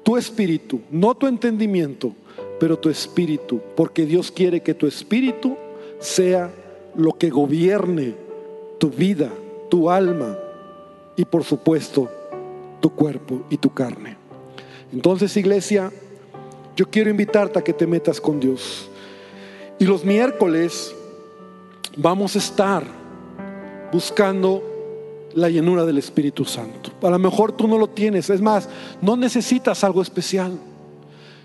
[0.03, 2.13] tu espíritu, no tu entendimiento,
[2.59, 5.57] pero tu espíritu, porque Dios quiere que tu espíritu
[5.97, 6.51] sea
[6.95, 8.13] lo que gobierne
[8.77, 9.31] tu vida
[9.69, 10.37] tu alma
[11.15, 12.09] y por supuesto
[12.81, 14.17] tu cuerpo y tu carne.
[14.91, 15.91] Entonces, iglesia,
[16.75, 18.89] yo quiero invitarte a que te metas con Dios.
[19.79, 20.95] Y los miércoles
[21.97, 22.83] vamos a estar
[23.91, 24.63] buscando
[25.33, 26.91] la llenura del Espíritu Santo.
[27.01, 28.69] A lo mejor tú no lo tienes, es más,
[29.01, 30.57] no necesitas algo especial.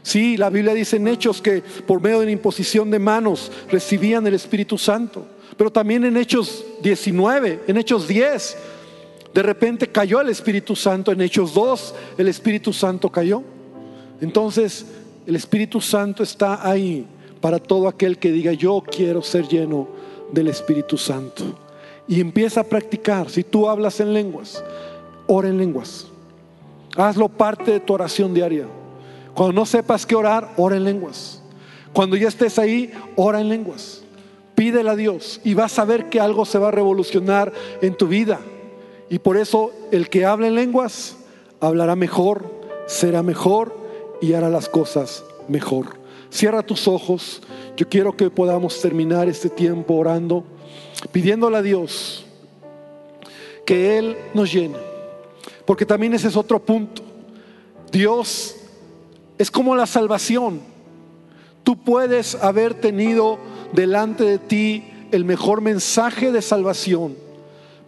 [0.03, 4.27] Sí, la Biblia dice en Hechos que por medio de la imposición de manos recibían
[4.27, 5.27] el Espíritu Santo.
[5.61, 8.57] Pero también en Hechos 19, en Hechos 10,
[9.35, 11.13] de repente cayó el Espíritu Santo.
[11.13, 13.43] En Hechos 2, el Espíritu Santo cayó.
[14.23, 14.87] Entonces,
[15.27, 17.07] el Espíritu Santo está ahí
[17.43, 19.87] para todo aquel que diga, yo quiero ser lleno
[20.33, 21.45] del Espíritu Santo.
[22.09, 23.29] Y empieza a practicar.
[23.29, 24.65] Si tú hablas en lenguas,
[25.27, 26.07] ora en lenguas.
[26.97, 28.65] Hazlo parte de tu oración diaria.
[29.35, 31.43] Cuando no sepas qué orar, ora en lenguas.
[31.93, 34.00] Cuando ya estés ahí, ora en lenguas
[34.61, 37.51] Pídele a Dios y vas a ver que algo se va a revolucionar
[37.81, 38.41] en tu vida.
[39.09, 41.17] Y por eso el que habla en lenguas
[41.61, 42.45] hablará mejor,
[42.87, 43.75] será mejor
[44.21, 45.97] y hará las cosas mejor.
[46.29, 47.41] Cierra tus ojos.
[47.75, 50.45] Yo quiero que podamos terminar este tiempo orando,
[51.11, 52.27] pidiéndole a Dios
[53.65, 54.77] que Él nos llene.
[55.65, 57.01] Porque también ese es otro punto.
[57.91, 58.57] Dios
[59.39, 60.61] es como la salvación.
[61.65, 63.39] Tú puedes haber tenido
[63.73, 67.17] delante de ti el mejor mensaje de salvación,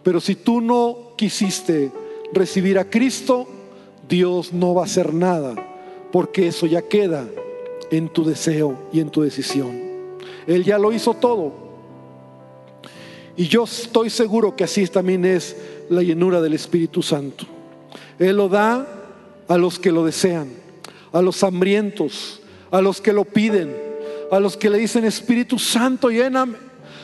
[0.03, 1.91] pero si tú no quisiste
[2.33, 3.47] recibir a Cristo,
[4.07, 5.55] Dios no va a hacer nada,
[6.11, 7.27] porque eso ya queda
[7.91, 9.81] en tu deseo y en tu decisión.
[10.47, 11.53] Él ya lo hizo todo.
[13.35, 15.55] Y yo estoy seguro que así también es
[15.89, 17.45] la llenura del Espíritu Santo.
[18.19, 18.85] Él lo da
[19.47, 20.49] a los que lo desean,
[21.11, 23.75] a los hambrientos, a los que lo piden,
[24.35, 26.57] a los que le dicen, Espíritu Santo, lléname,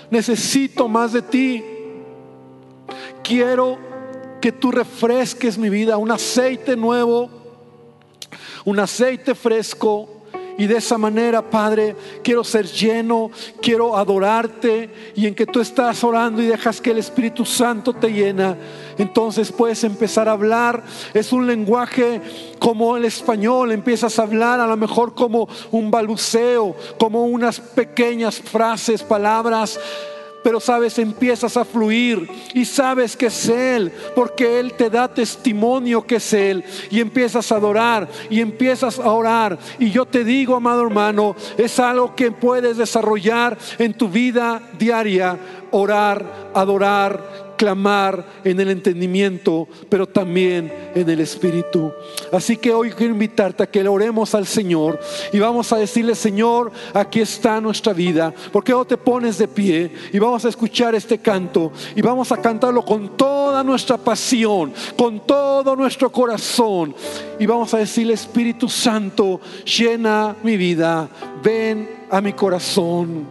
[0.10, 1.64] necesito más de ti.
[3.24, 3.78] Quiero
[4.42, 7.30] que tú refresques mi vida, un aceite nuevo,
[8.66, 10.19] un aceite fresco
[10.60, 13.32] y de esa manera, Padre, quiero ser lleno,
[13.62, 15.14] quiero adorarte.
[15.16, 18.58] Y en que tú estás orando y dejas que el Espíritu Santo te llena,
[18.98, 20.84] entonces puedes empezar a hablar.
[21.14, 22.20] Es un lenguaje
[22.60, 28.38] como el español, empiezas a hablar a lo mejor como un balbuceo, como unas pequeñas
[28.38, 29.80] frases, palabras
[30.44, 36.06] pero sabes, empiezas a fluir y sabes que es Él, porque Él te da testimonio
[36.06, 36.64] que es Él.
[36.90, 39.58] Y empiezas a adorar y empiezas a orar.
[39.80, 45.38] Y yo te digo, amado hermano, es algo que puedes desarrollar en tu vida diaria,
[45.72, 51.92] orar, adorar, clamar en el entendimiento, pero también en el espíritu.
[52.32, 54.98] Así que hoy quiero invitarte a que le oremos al Señor
[55.34, 58.34] y vamos a decirle, Señor, aquí está nuestra vida.
[58.54, 62.38] porque no te pones de pie y vamos a escuchar este canto y vamos a
[62.38, 66.96] cantarlo con toda nuestra pasión, con todo nuestro corazón
[67.38, 71.10] y vamos a decirle, Espíritu Santo, llena mi vida,
[71.44, 73.28] ven a mi corazón.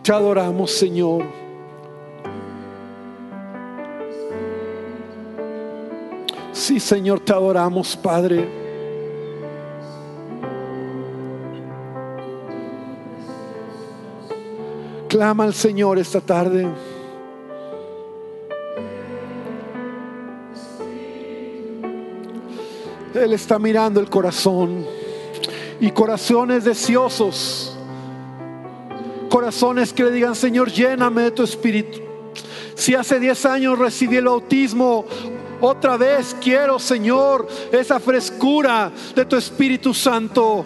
[0.00, 1.41] Te adoramos, Señor.
[6.52, 8.46] Sí, Señor, te adoramos, Padre.
[15.08, 16.68] Clama al Señor esta tarde.
[23.14, 24.86] Él está mirando el corazón
[25.80, 27.76] y corazones deseosos.
[29.28, 31.98] Corazones que le digan, Señor, lléname de tu espíritu.
[32.74, 35.04] Si hace 10 años recibí el bautismo,
[35.62, 40.64] otra vez quiero, Señor, esa frescura de tu Espíritu Santo.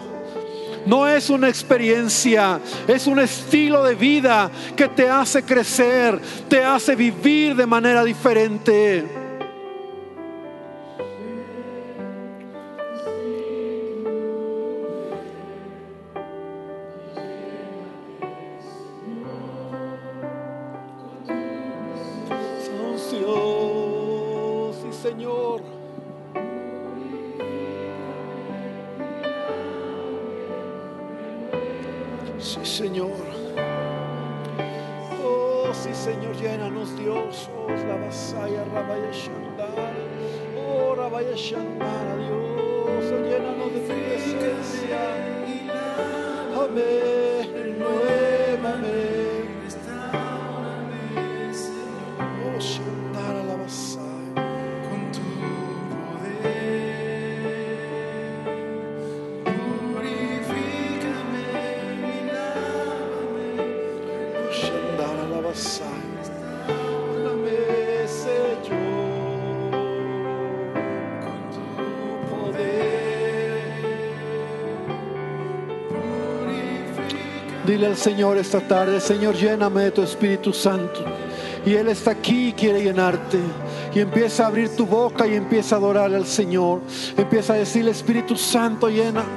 [0.87, 6.19] No es una experiencia, es un estilo de vida que te hace crecer,
[6.49, 9.05] te hace vivir de manera diferente.
[25.07, 25.61] Señor.
[32.39, 33.11] Sí, Señor.
[35.23, 37.49] Oh, sí, Señor, llénanos, Dios.
[37.55, 39.93] Oh, la vasalla, rabaya shandar.
[40.57, 43.05] Oh, rabaya shandar, Dios.
[43.13, 44.99] Oh, llénanos de tu presencia.
[46.53, 47.16] Amén.
[77.67, 81.03] Dile al Señor esta tarde, Señor, lléname de tu Espíritu Santo.
[81.65, 83.39] Y Él está aquí y quiere llenarte.
[83.93, 86.79] Y empieza a abrir tu boca y empieza a adorar al Señor.
[87.17, 89.27] Empieza a decirle, Espíritu Santo, lléname.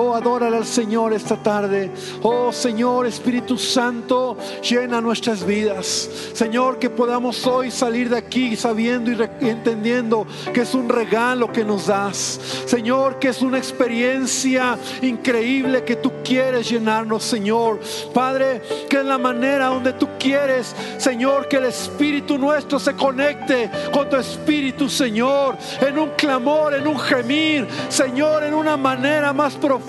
[0.00, 1.90] Oh, adórale al Señor esta tarde.
[2.22, 6.08] Oh, Señor, Espíritu Santo, llena nuestras vidas.
[6.34, 10.24] Señor, que podamos hoy salir de aquí sabiendo y entendiendo
[10.54, 12.38] que es un regalo que nos das.
[12.66, 17.80] Señor, que es una experiencia increíble que tú quieres llenarnos, Señor.
[18.14, 23.68] Padre, que es la manera donde tú quieres, Señor, que el Espíritu nuestro se conecte
[23.92, 29.56] con tu espíritu, Señor, en un clamor, en un gemir, Señor, en una manera más
[29.56, 29.87] profunda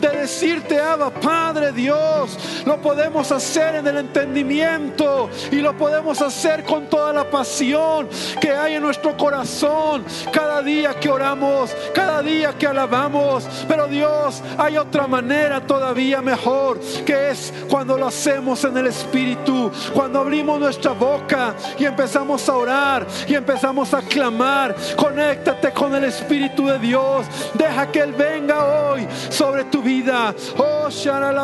[0.00, 6.64] de decirte, Abba, Padre Dios, lo podemos hacer en el entendimiento y lo podemos hacer
[6.64, 8.08] con toda la pasión
[8.40, 13.48] que hay en nuestro corazón cada día que oramos, cada día que alabamos.
[13.68, 19.70] Pero Dios, hay otra manera todavía mejor, que es cuando lo hacemos en el Espíritu,
[19.94, 24.74] cuando abrimos nuestra boca y empezamos a orar y empezamos a clamar.
[24.96, 27.26] Conéctate con el Espíritu de Dios.
[27.54, 28.95] Deja que Él venga hoy
[29.30, 30.34] sobre tu vida.
[30.58, 30.88] Oh,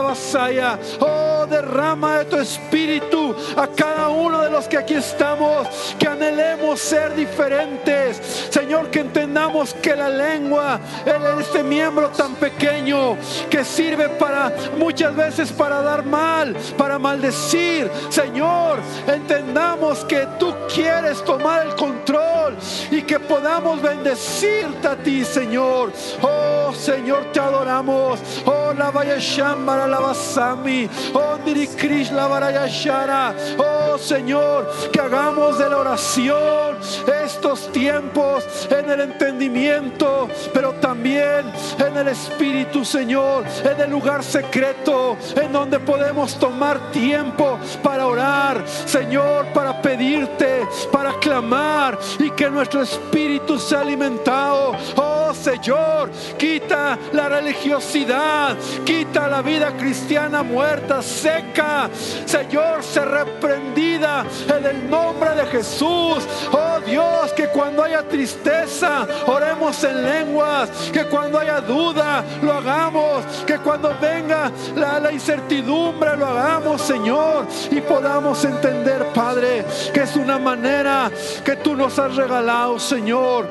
[0.02, 0.78] Basaya.
[1.00, 5.94] Oh, derrama de tu Espíritu a cada uno de los que aquí estamos.
[5.98, 8.20] Que anhelemos ser diferentes.
[8.50, 13.16] Señor, que entendamos que la lengua, es este miembro tan pequeño
[13.50, 17.90] que sirve para muchas veces para dar mal, para maldecir.
[18.10, 22.56] Señor, entendamos que tú quieres tomar el control
[22.90, 25.92] y que podamos bendecirte a ti, Señor.
[26.20, 28.20] Oh, Señor, te adoramos.
[28.46, 30.88] Oh, la shambara la basami.
[31.14, 31.68] Oh, diri
[32.12, 33.34] la varaya shara.
[33.58, 36.76] Oh, Señor, que hagamos de la oración
[37.24, 45.16] estos tiempos en el entendimiento, pero también en el Espíritu, Señor, en el lugar secreto,
[45.34, 52.82] en donde podemos tomar tiempo para orar, Señor, para pedirte, para clamar y que nuestro
[52.82, 54.74] espíritu sea alimentado.
[54.96, 61.90] Oh Señor, quita la religiosidad, quita la vida cristiana muerta, seca.
[62.26, 64.24] Señor, se reprendida
[64.56, 66.24] en el nombre de Jesús.
[66.52, 73.24] Oh Dios, que cuando haya tristeza, oremos en lenguas, que cuando haya duda, lo hagamos,
[73.46, 80.16] que cuando venga la, la incertidumbre, lo hagamos, Señor, y podamos entender, Padre, que es
[80.16, 81.10] una manera
[81.44, 83.48] que tú nos has regalado, Señor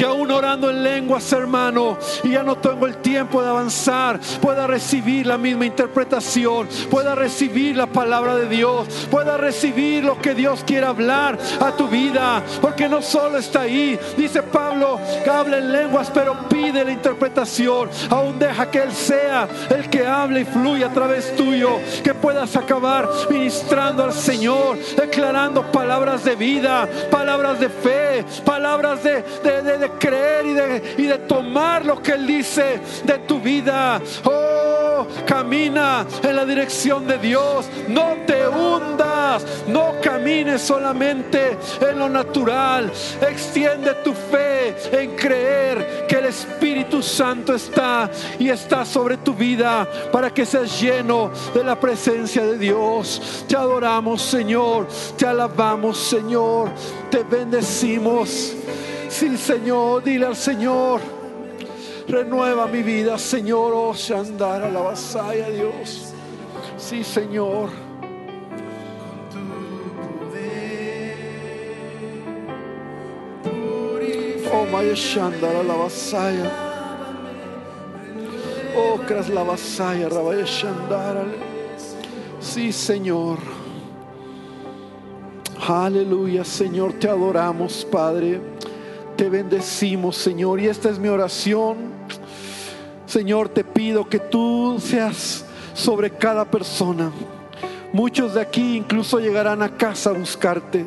[0.00, 4.66] que aún orando en lenguas, hermano, y ya no tengo el tiempo de avanzar, pueda
[4.66, 10.64] recibir la misma interpretación, pueda recibir la palabra de Dios, pueda recibir lo que Dios
[10.64, 15.70] quiere hablar a tu vida, porque no solo está ahí, dice Pablo, que habla en
[15.70, 20.86] lenguas, pero pide la interpretación, aún deja que Él sea el que hable y fluya
[20.86, 27.68] a través tuyo, que puedas acabar ministrando al Señor, declarando palabras de vida, palabras de
[27.68, 33.18] fe, palabras de, de creer y de, y de tomar lo que Él dice de
[33.18, 34.00] tu vida.
[34.24, 37.66] Oh, camina en la dirección de Dios.
[37.88, 39.44] No te hundas.
[39.66, 42.90] No camines solamente en lo natural.
[43.20, 49.88] Extiende tu fe en creer que el Espíritu Santo está y está sobre tu vida
[50.12, 53.44] para que seas lleno de la presencia de Dios.
[53.48, 54.88] Te adoramos, Señor.
[55.16, 56.70] Te alabamos, Señor.
[57.10, 58.54] Te bendecimos.
[59.10, 61.00] Sí, Señor, dile al Señor,
[62.06, 66.14] renueva mi vida, Señor, oh Shandara, la vasalla, Dios.
[66.78, 67.70] Sí, Señor.
[74.52, 76.50] Oh, Maya Shandara, la vasalla.
[78.76, 81.24] Oh, Cras la vasalla, Rabaya Shandara.
[82.40, 83.38] Sí, Señor.
[85.68, 88.40] Aleluya, Señor, te adoramos, Padre.
[89.20, 90.60] Te bendecimos, Señor.
[90.60, 91.76] Y esta es mi oración.
[93.04, 95.44] Señor, te pido que tú seas
[95.74, 97.12] sobre cada persona.
[97.92, 100.86] Muchos de aquí incluso llegarán a casa a buscarte.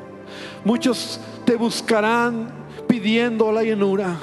[0.65, 2.47] Muchos te buscarán
[2.87, 4.17] pidiendo la llenura.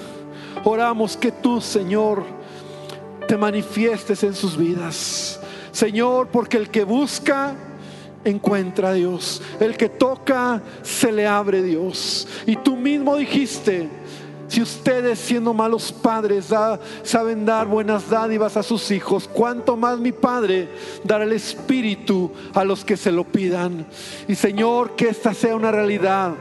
[0.64, 2.24] Oramos que tú, Señor,
[3.28, 5.38] te manifiestes en sus vidas.
[5.70, 7.54] Señor, porque el que busca,
[8.24, 9.42] encuentra a Dios.
[9.60, 12.26] El que toca, se le abre Dios.
[12.46, 13.88] Y tú mismo dijiste,
[14.50, 16.52] si ustedes siendo malos padres
[17.04, 20.68] saben dar buenas dádivas a sus hijos, cuánto más mi Padre
[21.04, 23.86] dará el Espíritu a los que se lo pidan.
[24.26, 26.32] Y Señor, que esta sea una realidad.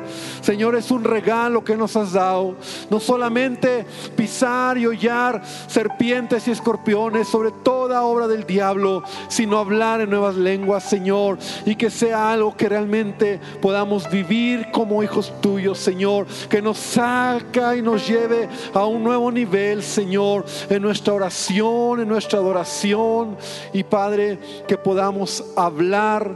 [0.42, 2.56] Señor, es un regalo que nos has dado.
[2.90, 3.86] No solamente
[4.16, 10.36] pisar y hollar serpientes y escorpiones sobre toda obra del diablo, sino hablar en nuevas
[10.36, 11.38] lenguas, Señor.
[11.64, 16.26] Y que sea algo que realmente podamos vivir como hijos tuyos, Señor.
[16.50, 22.40] Que nos saca y lleve a un nuevo nivel, Señor, en nuestra oración, en nuestra
[22.40, 23.38] adoración.
[23.74, 26.36] Y Padre, que podamos hablar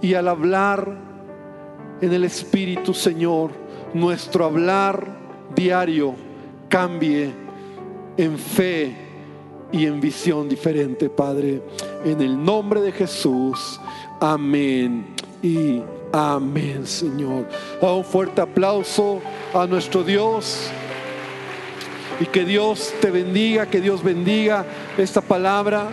[0.00, 0.96] y al hablar
[2.00, 3.50] en el Espíritu, Señor,
[3.92, 5.06] nuestro hablar
[5.54, 6.14] diario
[6.68, 7.32] cambie
[8.16, 8.96] en fe
[9.72, 11.62] y en visión diferente, Padre.
[12.04, 13.80] En el nombre de Jesús.
[14.20, 15.14] Amén
[15.44, 15.82] y
[16.16, 17.48] Amén, Señor.
[17.82, 19.20] Da un fuerte aplauso
[19.52, 20.70] a nuestro Dios.
[22.20, 24.64] Y que Dios te bendiga, que Dios bendiga
[24.96, 25.88] esta palabra.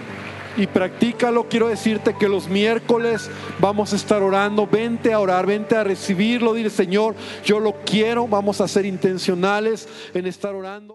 [0.57, 1.49] Y practícalo.
[1.49, 4.67] Quiero decirte que los miércoles vamos a estar orando.
[4.67, 6.53] Vente a orar, vente a recibirlo.
[6.53, 8.27] Dile, Señor, yo lo quiero.
[8.27, 10.89] Vamos a ser intencionales en estar orando.